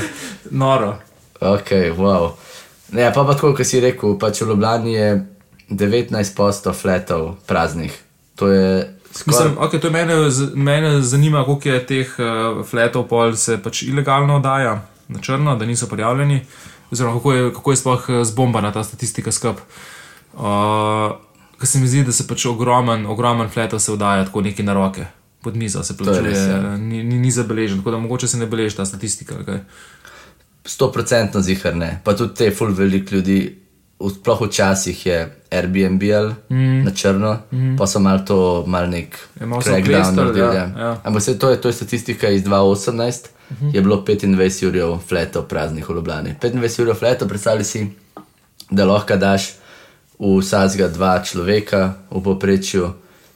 [0.52, 0.96] Noro.
[1.42, 2.32] Ok, wow.
[2.92, 5.10] Ne, pa pa tako, kot si rekel, pač v Ljubljani je
[5.70, 7.94] 19% fletov praznih.
[8.40, 9.28] To je skoraj.
[9.28, 10.16] Mislim, okay, to mene,
[10.56, 15.66] mene zanima, koliko je teh uh, fletov pol se pač ilegalno oddaja na črno, da
[15.66, 16.42] niso prijavljeni,
[16.92, 19.58] oziroma kako je, kako je sploh eh, zbombana ta statistika skup.
[20.34, 20.42] Uh,
[21.60, 24.74] Ker se mi zdi, da se pač ogromen, ogromen fletov se oddaja tako neki na
[24.74, 25.06] roke,
[25.41, 26.78] pod mizo se je plačuje, res, ja.
[26.78, 29.36] ni, ni, ni zabeležen, tako da mogoče se ne beleži ta statistika.
[30.67, 32.02] 100% zihar ne.
[32.04, 33.39] Pa tudi te full velik ljudi,
[33.98, 35.17] sploh včasih je
[35.52, 36.04] Airbnb
[36.50, 36.84] mm.
[36.86, 37.78] na črno, mm.
[37.78, 40.46] pa so malo to, malo nek so crackdown naredili.
[40.46, 40.98] ja, Ja, ja.
[41.04, 43.76] Ampak se to je, to je statistika iz 2018, mm -hmm.
[43.76, 46.36] je bilo 25 ur fletov praznih v Ljubljani.
[46.41, 47.88] 25 ur fletov, predstavljaj si,
[48.70, 49.54] da lahko daš
[50.20, 52.94] vsakega dva človeka v povprečju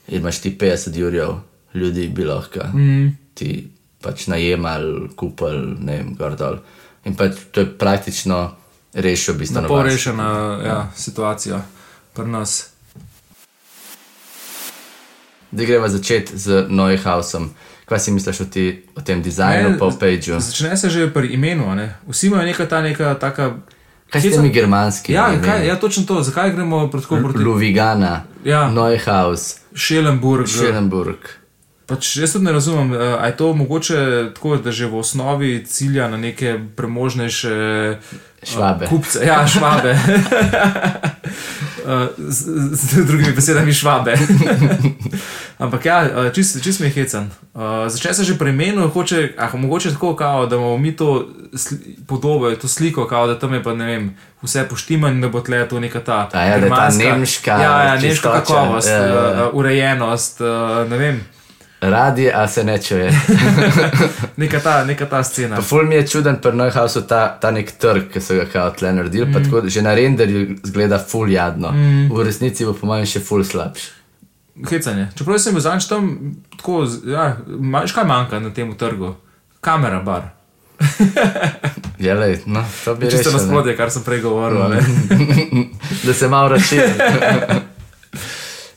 [0.08, 1.42] imaš ti 50 ur
[1.74, 3.08] ljudi, bi lahko mm.
[3.34, 3.70] ti
[4.02, 6.58] pač najemali, kupili, ne vem, gor dol.
[7.06, 8.58] In pač to je praktično
[8.94, 9.70] rešil, bi stanovanje.
[9.70, 10.30] pol rešena
[10.66, 11.62] ja, situacija
[12.14, 12.68] pri nas.
[15.52, 17.52] Da greva začeti z Neuhausom.
[17.86, 18.66] Kaj si misliš o, ti,
[18.96, 20.40] o tem dizajnu, Ne, pa o pageu?
[20.40, 21.76] Začne se že pri imenu.
[21.76, 21.96] Ne?
[22.08, 23.60] Vsi imajo neka ta neka taka.
[24.12, 25.16] Kaj s Kje temi so- germanskimi?
[25.16, 26.22] Ja, kaj, ja, točno to.
[26.22, 28.70] Zakaj gremo tako proti Luvigana, Ja.
[28.70, 30.48] Neuhaus, Šelenburg?
[30.48, 31.40] Schönenburg.
[31.88, 33.96] Pač jaz tudi ne razumem, eh, a je to mogoče
[34.34, 38.00] tako, da že v osnovi cilja na neke premožnejše eh,
[38.44, 38.88] Švabe.
[38.88, 39.20] kupce.
[39.22, 39.96] Ja, švabe.
[42.18, 44.14] Z, z drugimi besedami švabe.
[45.64, 47.30] Ampak ja, eh, čist, čist mi je hecen.
[47.54, 51.28] Uh, začne se že pri imenu, hoče, ah, mogoče tako, kao, da imamo mi to
[52.08, 55.68] podobo, to sliko, kao, da tam je pa ne vem, vse poštimano, da bo tle
[55.70, 56.30] to neka ta.
[56.34, 59.48] Ja, ta nemška Ja, ja nemška kakovost, ja, ja.
[59.48, 61.22] uh, urejenost, uh, ne vem.
[61.82, 63.12] Radi, a se ne čuje.
[64.38, 65.56] Neka ta, neka ta scena.
[65.56, 68.70] Pa ful mi je čuden pri Neuhausu ta, ta nek trg, ki so ga kao
[68.78, 69.34] tle naredili, mm.
[69.34, 71.72] pa tako že na renderju zgleda ful jadno.
[71.72, 72.12] Mm.
[72.14, 73.88] V resnici bo po mojem še ful slabš.
[74.70, 75.08] Hecanje.
[75.18, 79.16] Čeprav sem bil zadnjič tam tako, ja, imaš kaj manjka na tem trgu?
[79.62, 80.30] Kamera bar.
[82.02, 83.32] Ja, lej, no, to bi Čisto rešil.
[83.32, 83.38] ne.
[83.38, 84.70] nasprotje, kar sem prej govoril.
[84.70, 84.80] ne.
[86.06, 86.90] da se malo razširi.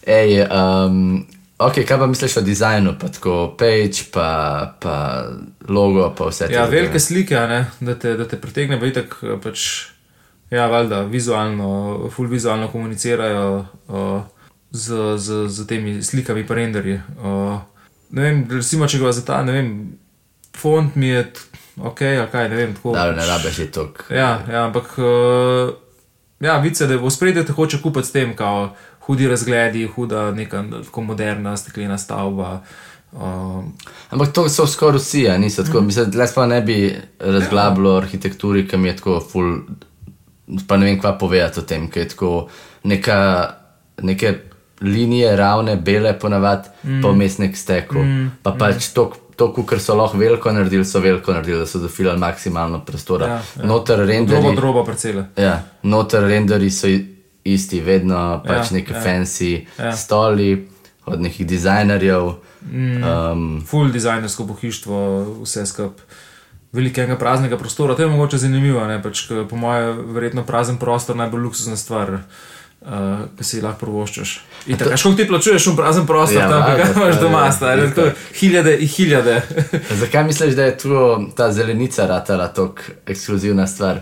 [0.06, 1.24] Ej, um,
[1.66, 4.28] ok, kaj pa misliš o dizajnu, pa tako page, pa,
[4.80, 5.24] pa
[5.68, 6.54] logo, pa vse to?
[6.54, 9.66] Ja, velike slike, a ne, da te, da te pritegne, pa itak eh, pač,
[10.50, 13.44] ja, valjda, vizualno, full vizualno komunicirajo
[13.88, 14.22] uh,
[14.70, 17.00] z, z, z temi slikami, pa renderji.
[17.18, 17.58] Uh,
[18.10, 19.70] ne vem, recimo, če ga za ta, ne vem,
[20.56, 21.24] font mi je
[21.80, 22.94] ok, ali kaj, ne vem, tako.
[22.94, 24.04] Da, pač- ne rabiš je tok.
[24.14, 25.74] Ja, ja ampak uh,
[26.44, 28.74] ja, vice, da v spredju te hoče kupiti s tem, kao
[29.06, 32.60] hudi razgledi, huda neka tako moderna steklena stavba.
[33.12, 33.64] Uh,
[34.10, 35.80] Ampak to so skoraj vsi, niso tako.
[35.80, 39.58] Mislim, da pa ne bi razglabljalo arhitekturi, ki mi je tako ful.
[40.68, 42.48] Pa ne vem, kva povedati o tem, ker je tako
[42.84, 43.50] neka,
[44.02, 44.34] neke
[44.80, 47.02] linije, ravne, bele, ponavadi, mm.
[47.02, 48.02] pa vmes nek stekel.
[48.02, 48.30] Mm.
[48.42, 52.20] Pa pač to, to kar so lahko veliko naredili, so veliko naredili, da so zafilali
[52.20, 53.26] maksimalno prostora.
[53.26, 53.66] Ja, ja.
[53.66, 54.56] Noter drobo, renderi.
[54.56, 55.24] drobo parcele.
[55.36, 56.90] Ja, noter renderi so
[57.44, 59.02] isti, vedno pač Ja, neki ja.
[59.02, 59.92] fancy Ja.
[59.96, 60.68] stoli
[61.06, 62.30] od nekih dizajnerjev.
[62.64, 63.02] Mm.
[63.04, 64.98] Um, Full dizajnersko pohištvo,
[65.42, 66.00] vse skup.
[66.72, 69.02] Velikega praznega prostora, to je mogoče zanimivo, ne?
[69.02, 72.88] pač, po mojem, verjetno prazen prostor najbolj luksuzna stvar, uh,
[73.38, 74.32] ki si lahko provoščaš.
[74.66, 77.94] In tako, koliko ti plačuješ v prazen prostor, Ja, tam, ki imaš doma, stari, itak.
[77.94, 79.36] tako hiljade in hiljade.
[79.92, 80.98] Zakaj misliš, da je tu
[81.36, 84.00] ta zelenica ratala tako ekskluzivna stvar?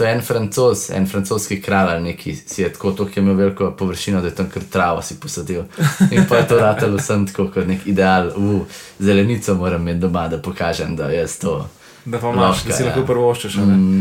[0.00, 3.34] To je en francos, en francoski kralj ali neki si je tako, tako je imel
[3.34, 5.62] veliko površino, da je tam kar travo si posadil.
[6.10, 8.62] In pa je to ratalo sem tako kot nek ideal, v
[8.98, 11.68] zelenico moram imeti doma, da pokažem, da jaz to.
[12.04, 12.86] Da pa imaš, da si ja.
[12.88, 13.56] lahko prvoščeš.
[13.60, 14.00] Mm.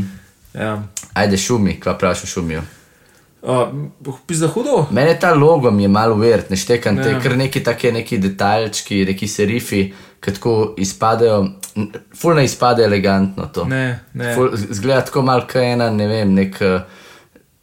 [0.53, 0.83] Ja.
[1.13, 2.61] Ajde šumi, kva praviš o šumiju.
[3.41, 4.85] Uh, Pizda hudo.
[4.91, 7.19] Mene ta logo mi je malo uvert, ne štekam te, Ja.
[7.19, 11.43] kar neki take neki detaljčki, neki serifi, ki tako izpadejo,
[12.15, 13.65] ful ne izpade elegantno to.
[13.65, 14.33] Ne, ne.
[14.35, 16.81] Ful, zgleda tako malo kot ena, ne vem, nek uh,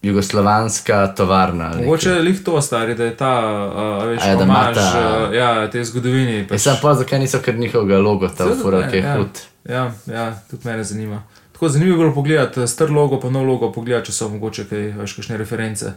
[0.02, 1.72] jugoslovanska tovarna.
[1.84, 3.32] Mogoče je lih to stari, da je ta,
[3.76, 6.46] uh, veš, ja, da omaž, ima ta- uh, ja, te zgodovini.
[6.48, 9.16] Pač, Sam pa zakaj niso kar njihovega logo Seveda fura, ne, ki je ja.
[9.16, 9.42] hud.
[9.68, 11.22] Ja, ja, tudi mene zanima.
[11.52, 14.64] Tako zanimivo je bilo pogledati, eh, star logo, pa nov logo, pogledati, če so mogoče
[14.68, 15.84] kaj, veš, kakšne reference.
[15.84, 15.92] Ne,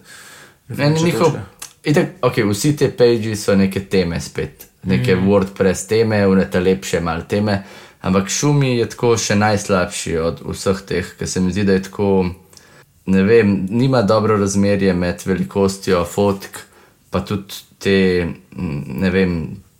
[0.69, 1.37] referenčne njihov,
[1.83, 5.27] itak, okay, vsi te pagi so neke teme spet, neke mm.
[5.27, 7.63] WordPress teme, unete lepše mal teme,
[8.01, 11.83] ampak šumi je tako še najslabši od vseh teh, ker se mi zdi, da je
[11.89, 12.09] tako,
[13.11, 16.61] ne vem, nima dobro razmerje med velikostjo fotk,
[17.09, 17.97] pa tudi te,
[18.55, 19.35] ne vem,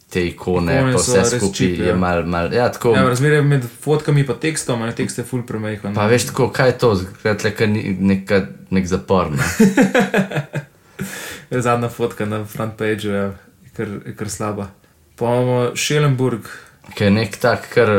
[0.10, 1.96] te ikone, Ikone pa vse skupaj cheap, je ja.
[1.96, 2.96] mal, mal, ja, tako.
[2.98, 5.94] Ja, razmerje med fotkami in tekstom, ali tekst je full premajhen.
[5.94, 8.42] Pa veš, tako, kaj je to, zgleda, tle, ni neka,
[8.74, 9.30] nek zapor.
[9.32, 9.46] Ne?
[11.52, 13.24] je zadnja fotka na front pageu, ja,
[13.64, 14.72] je kar, je kar slaba.
[15.20, 16.48] Pa imamo Šelenburg,
[16.96, 17.90] Ki je nek tak, kar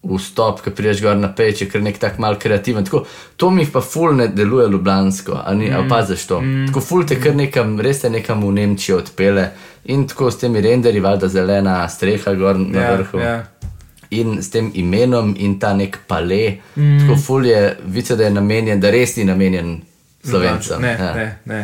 [0.00, 2.84] vstop, ki priješ gor na peč, je nek tak mal kreativen.
[2.84, 3.04] Tako,
[3.36, 5.88] to mi pa ful ne deluje ljubljansko, a ni, mm.
[5.88, 6.40] paziš to.
[6.40, 6.68] Mm.
[6.70, 9.50] Tako ful te kar nekam, res te nekam v Nemčijo odpele
[9.92, 13.20] in tako s temi renderji, valjda zelena streha gor na ja, vrhu.
[13.20, 13.36] ja.
[14.10, 16.42] In s tem imenom in ta nek pale,
[16.76, 16.98] mm.
[17.02, 19.78] tako ful je, vice, da je namenjen, da res ni namenjen
[20.24, 20.82] slovencem.
[20.82, 21.14] Ne, ja.
[21.14, 21.62] ne, ne,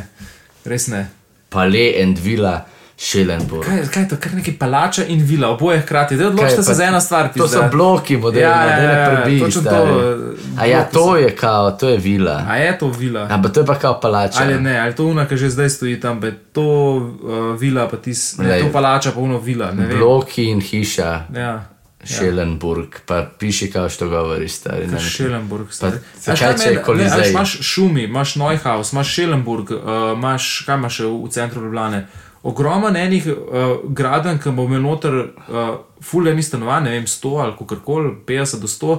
[0.64, 1.06] res ne.
[1.50, 2.58] Pale and vila
[2.98, 3.64] Šelenburg.
[3.64, 6.62] Kaj, kaj je to, kar neki palača in vila, oboje hkrati, da Kaj odločite pa-
[6.62, 7.28] se za eno stvar.
[7.28, 7.68] To so pizda.
[7.68, 9.40] bloki, moderni, Ja, ja, ja, ja, ja, ne prebi.
[9.40, 9.90] točno to, stari.
[9.90, 12.44] eh, A ja, to je kao, to je vila.
[12.48, 13.28] A je to vila?
[13.30, 14.38] Ampak to je pa kao palača.
[14.40, 17.12] Ali ne, ali to una, ki že zdaj stoji tam, be to uh,
[17.56, 19.72] vila, pa tis, ne, to palača, pa uno vila.
[19.90, 21.64] Bloki in hiša, Ja.
[22.06, 24.86] Šelenburg, pa piši, kao što govoriš, stari.
[24.86, 25.00] ne.
[25.00, 25.66] Šelenburg.
[25.70, 25.96] stari.
[26.26, 27.30] Veš, kaj če je Kolizej?
[27.30, 29.78] Imaš Šumi, imaš Neuhaus, imaš Šelenburg, uh,
[30.14, 32.06] imaš, kaj imaš v, v centru Ljubljane.
[32.46, 35.70] Ogromno enih uh, gradenj, ki bo imel noter uh,
[36.04, 38.98] fulejni stanovanj, ne vem, 100 ali kako koli, 50 do 100,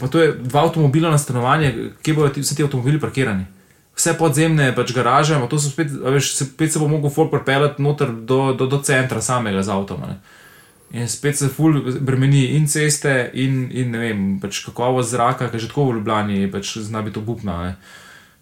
[0.00, 3.46] pa to je dva avtomobila na stanovanje, kje bodo ti, vse ti avtomobili parkirani.
[3.96, 7.82] Vse podzemne pač garaže, ampak to so spet, veš, spet se bo mogel folk pripeljati
[7.82, 10.04] noter do, do, do centra samega z avtom.
[10.04, 10.18] ne.
[10.90, 15.64] In spet se ful bremeni in ceste, in, in ne vem, pač kakovost zraka, ki
[15.64, 17.58] že tako v Ljubljani pač zna biti obupna.
[17.64, 17.74] ne.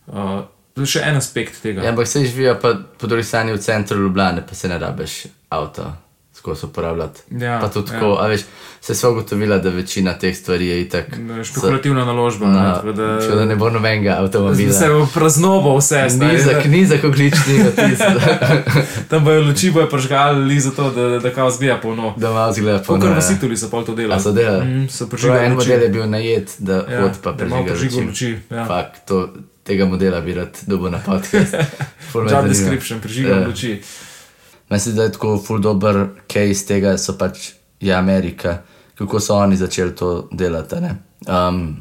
[0.06, 0.44] Uh,
[0.76, 1.82] to je še en aspekt tega.
[1.82, 5.22] Ja, ampak se živijo pa po drugi strani v centru Ljubljane, pa se ne rabiš
[5.48, 5.92] avto
[6.34, 7.20] skozi uporabljati.
[7.32, 8.42] Ja, pa tudi tako, a veš,
[8.80, 11.06] se je ugotovila, da večina teh stvari je itak.
[11.44, 12.46] Špekulativna naložba.
[12.46, 14.72] Na, ne, tako da- da, da ne bo nobenega avtomobila.
[14.72, 18.36] Se bo praznobo vse, Nizak, da- nizak oglični odtis, da,
[19.10, 22.14] tam bojo luči, bojo pržgali za to, da, da kao zbija polno.
[22.16, 23.06] da malo zgleda Kot polno.
[23.06, 23.20] v ja.
[23.22, 24.14] Situli so pol to delali.
[24.14, 24.64] A so delali?
[24.64, 28.36] Mm, so prižigali en model je bil najet, da Ja, hod pa da prižigal luči.
[28.50, 28.66] Ja.
[28.66, 29.28] Fak, to,
[29.66, 31.54] tega modela bi rad dobil na podcast.
[32.30, 33.46] Job description, prižigal Ja.
[33.48, 33.80] luči.
[34.70, 38.62] Mislim, da je tako ful dober case tega, so pač je Amerika,
[38.94, 40.76] kako so oni začeli to delati.
[41.28, 41.76] Um,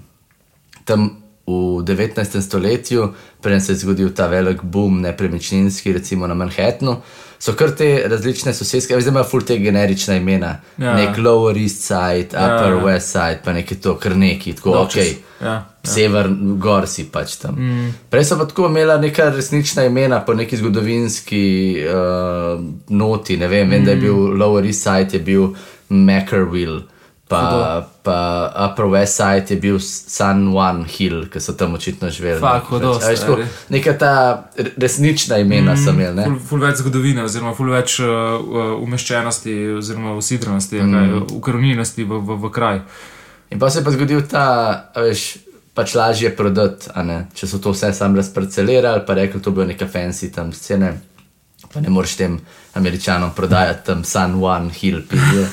[0.86, 1.10] tam
[1.48, 1.52] v
[1.84, 2.42] 19.
[2.42, 7.02] stoletju, preden se je zgodil ta velik boom nepremičninski, recimo na Manhattnu,
[7.40, 10.58] so kar te različne sosedske, zdaj imajo ful te generična imena.
[10.78, 10.86] Ja.
[10.86, 10.96] Ja.
[10.96, 12.78] Nek Lower East Side, Upper Ja.
[12.78, 12.84] ja.
[12.86, 14.78] West Side, pa nekaj to, kar neki, tako ok.
[14.78, 15.16] Dodgers.
[15.42, 15.56] Ja.
[15.84, 17.56] Sever, gor si pač tam.
[17.60, 17.94] Mm.
[18.10, 21.44] Prej so pa tako imela neka resnična imena po neki zgodovinski
[21.86, 23.38] uh, noti.
[23.38, 23.72] Ne vem, mm.
[23.72, 25.48] vem, da je bil Lower East Side, je bil
[25.90, 26.82] Mackerville,
[27.28, 28.18] pa, pa
[28.66, 32.40] Upper West Side je bil San Juan Hill, ki so tam očitno živeli.
[32.40, 32.70] Fak, ne.
[32.70, 33.40] hudo, A veš, tako.
[33.70, 34.12] Neka ta
[34.58, 35.90] re- resnična imena mm.
[35.90, 36.16] imeli.
[36.16, 36.28] ne.
[36.30, 41.26] Ful, ful več zgodovine, oziroma ful več uh, uh, umeščenosti, oziroma usidranosti, mm.
[41.40, 42.84] ukronjenosti v, v, v kraj.
[43.50, 44.46] In pa se je pa zgodil ta,
[44.98, 45.26] veš,
[45.74, 46.94] pač lažje prodati,
[47.34, 50.94] če so to vse sam razparcelirali, pa rekli, to bo neka fancy tam scene.
[51.76, 52.40] Pa ne moreš tem
[52.74, 55.02] američanom prodajati tam San Juan Hill.
[55.10, 55.48] pizde.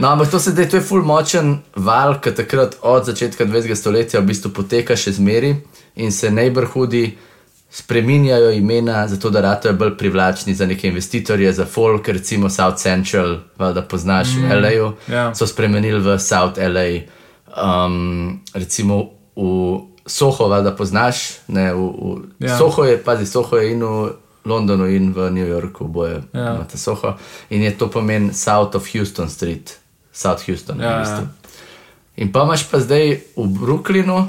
[0.00, 3.74] No, ampak to se zdaj, to je full močen val, ki takrat od začetka 20.
[3.74, 5.54] stoletja v bistvu poteka še zmeri
[5.96, 7.16] in se neighborhoodi
[7.70, 13.38] spreminjajo imena, zato da ratajo bolj privlačni za neke investitorje, za folk, recimo South Central,
[13.58, 15.34] da poznaš mm, v LA-ju, ja.
[15.34, 17.06] so spremenili v South LA.
[17.50, 22.48] Um, recimo v Soho, da poznaš, ne, v, v Ja.
[22.48, 22.58] ja.
[22.58, 24.12] Soho je, pazi, Soho je in v
[24.44, 26.54] Londonu in v New Yorku, boje, Ja.
[26.54, 27.14] imate Soho.
[27.50, 29.78] In je to pomen South of Houston Street,
[30.12, 30.80] South Houston.
[30.80, 31.22] Ja, v bistvu.
[31.22, 31.28] ja.
[32.16, 34.28] In pa imaš pa zdaj v Brooklynu,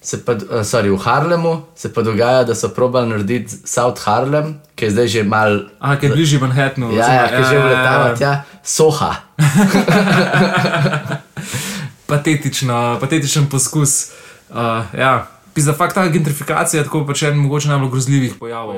[0.00, 4.60] se pa, uh, sorry, v Harlemu, se pa dogaja, da so probali narediti South Harlem,
[4.74, 5.60] ki je zdaj že mal.
[5.80, 6.92] Aha, ki je bližje Manhattnu.
[6.94, 9.14] Ja, ja, ki je že vletavati, ja, Soha.
[12.06, 14.10] Patetično, patetičen poskus.
[14.50, 14.56] Uh,
[14.98, 15.26] ja.
[15.54, 18.74] Pizda, fakt ta gentrifikacija je tako pač en mogoče najbolj grozljivih pojavov.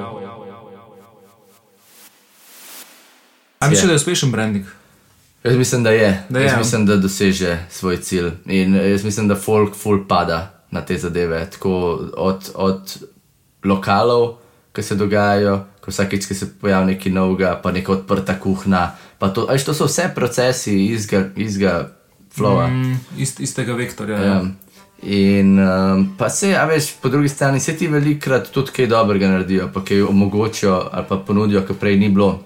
[3.61, 4.65] A misliš, da je uspešen branding?
[5.45, 6.25] Jaz mislim, da je.
[6.29, 6.47] Da je.
[6.47, 8.31] jaz mislim, da doseže svoj cilj.
[8.47, 11.51] In jaz mislim, da folk full pada na te zadeve.
[11.51, 12.97] Tako od, od
[13.65, 14.37] lokalov,
[14.73, 18.97] ki se dogajajo, ko vsakeč, ki se pojavi nekaj novega, pa neka odprta kuhna.
[19.35, 21.91] To, a veš, to so vse procesi izga, izga
[22.37, 22.67] flowa.
[22.69, 24.19] Mm, ist, istega vektorja.
[24.19, 24.35] Ja.
[24.35, 24.43] Ja.
[25.03, 29.29] In um, pa se, a veš, po drugi strani, se ti velikrat tudi kaj dobrega
[29.29, 32.39] naredijo, pa kaj omogočijo ali pa ponudijo, kar prej ni bilo.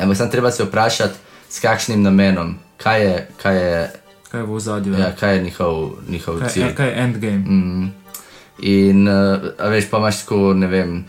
[0.00, 1.14] Ampak sam treba se vprašati,
[1.48, 3.90] s kakšnim namenom, kaj je, kaj je,
[4.30, 4.94] Kaj je v ozadju?
[4.94, 5.74] ja, kaj je njihov,
[6.08, 6.62] njihov Kaj, cilj.
[6.62, 7.36] je- kaj je endgame?
[7.38, 7.90] Mm.
[8.60, 11.04] In, uh, veš, pa imaš tako, ne vem,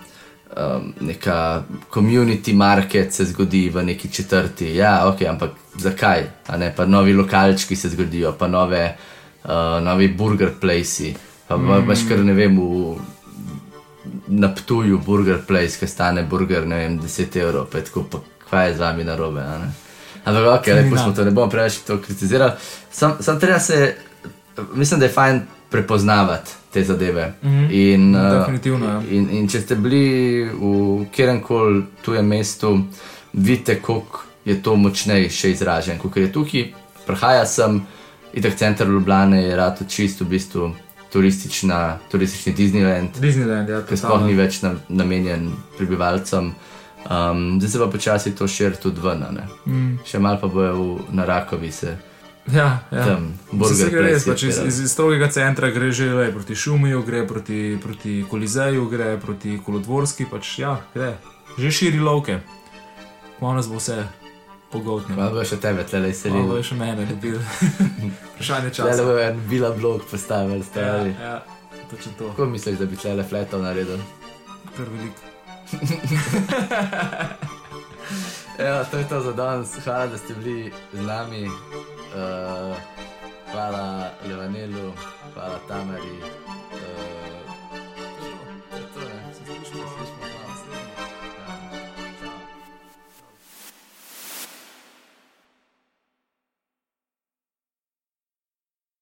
[0.58, 4.76] um, neka community market se zgodi v neki četrti.
[4.76, 6.24] Ja, ok, ampak zakaj?
[6.48, 8.96] A ne, pa novi lokalčki se zgodijo, pa nove,
[9.44, 9.50] uh,
[9.82, 11.14] novi burger placi.
[11.48, 11.84] Pa mm.
[11.84, 12.96] imaš kar ne vem, v
[14.28, 18.18] na Ptuju burger place, ki stane burger, ne vem, 10 evrov, pa je tako, pa
[18.52, 19.42] kaj je z vami narobe?
[20.26, 22.52] Ampak ok, lepo smo to, ne bom preveč to kritizirali.
[22.92, 23.96] Sam, sam treba se,
[24.74, 27.34] mislim, da je fajn prepoznavati te zadeve.
[27.44, 27.66] Mhm.
[27.72, 29.02] In, uh, Definitivno, ja.
[29.10, 32.78] in, in če ste bili v kjerem koli tujem mestu,
[33.34, 36.70] vidite, koliko je to močneje še izražen, kot je tukaj.
[37.08, 37.82] Prihaja sem,
[38.34, 40.72] itak center Ljubljane je rad čist v bistvu
[41.12, 46.54] turistična, turistični Disneyland, Disneyland, ja, ki sploh ni več nam, namenjen prebivalcem.
[47.04, 49.26] Um, zdaj se pa počasi to širi tudi ven.
[49.66, 50.00] Mm.
[50.06, 51.98] Še malo pa bojo v narakovi se
[52.48, 53.06] Ja, ja.
[53.06, 53.34] tam
[53.68, 57.22] se gre res, pač iz, iz, iz strogega centra gre že le proti Šumiju, gre
[57.24, 61.18] proti, proti Kolizeju, gre proti Kolodvorski, pač ja, gre.
[61.58, 62.40] Že širi lovke.
[63.38, 63.98] Kmalu nas bo vse
[64.70, 65.22] pogotnilo.
[65.22, 66.48] Malo bo še tebe tle Malo izselili.
[66.48, 67.38] bo še mene, ne bil.
[68.34, 69.04] Vprašanje Tle časa.
[69.04, 71.14] bo en bila blog postavili, Ja, stari.
[71.14, 71.36] ja,
[71.90, 74.02] točno to, Kako misliš, da bi tle fletov naredil?
[74.72, 75.31] kar veliko.
[78.58, 79.80] Evo, to je to za danes.
[79.84, 81.46] Hvala, da ste bili z nami.
[81.46, 81.54] Uh,
[83.52, 84.94] hvala Levanelu,
[85.34, 86.20] hvala Tamari.
[86.22, 87.31] Uh,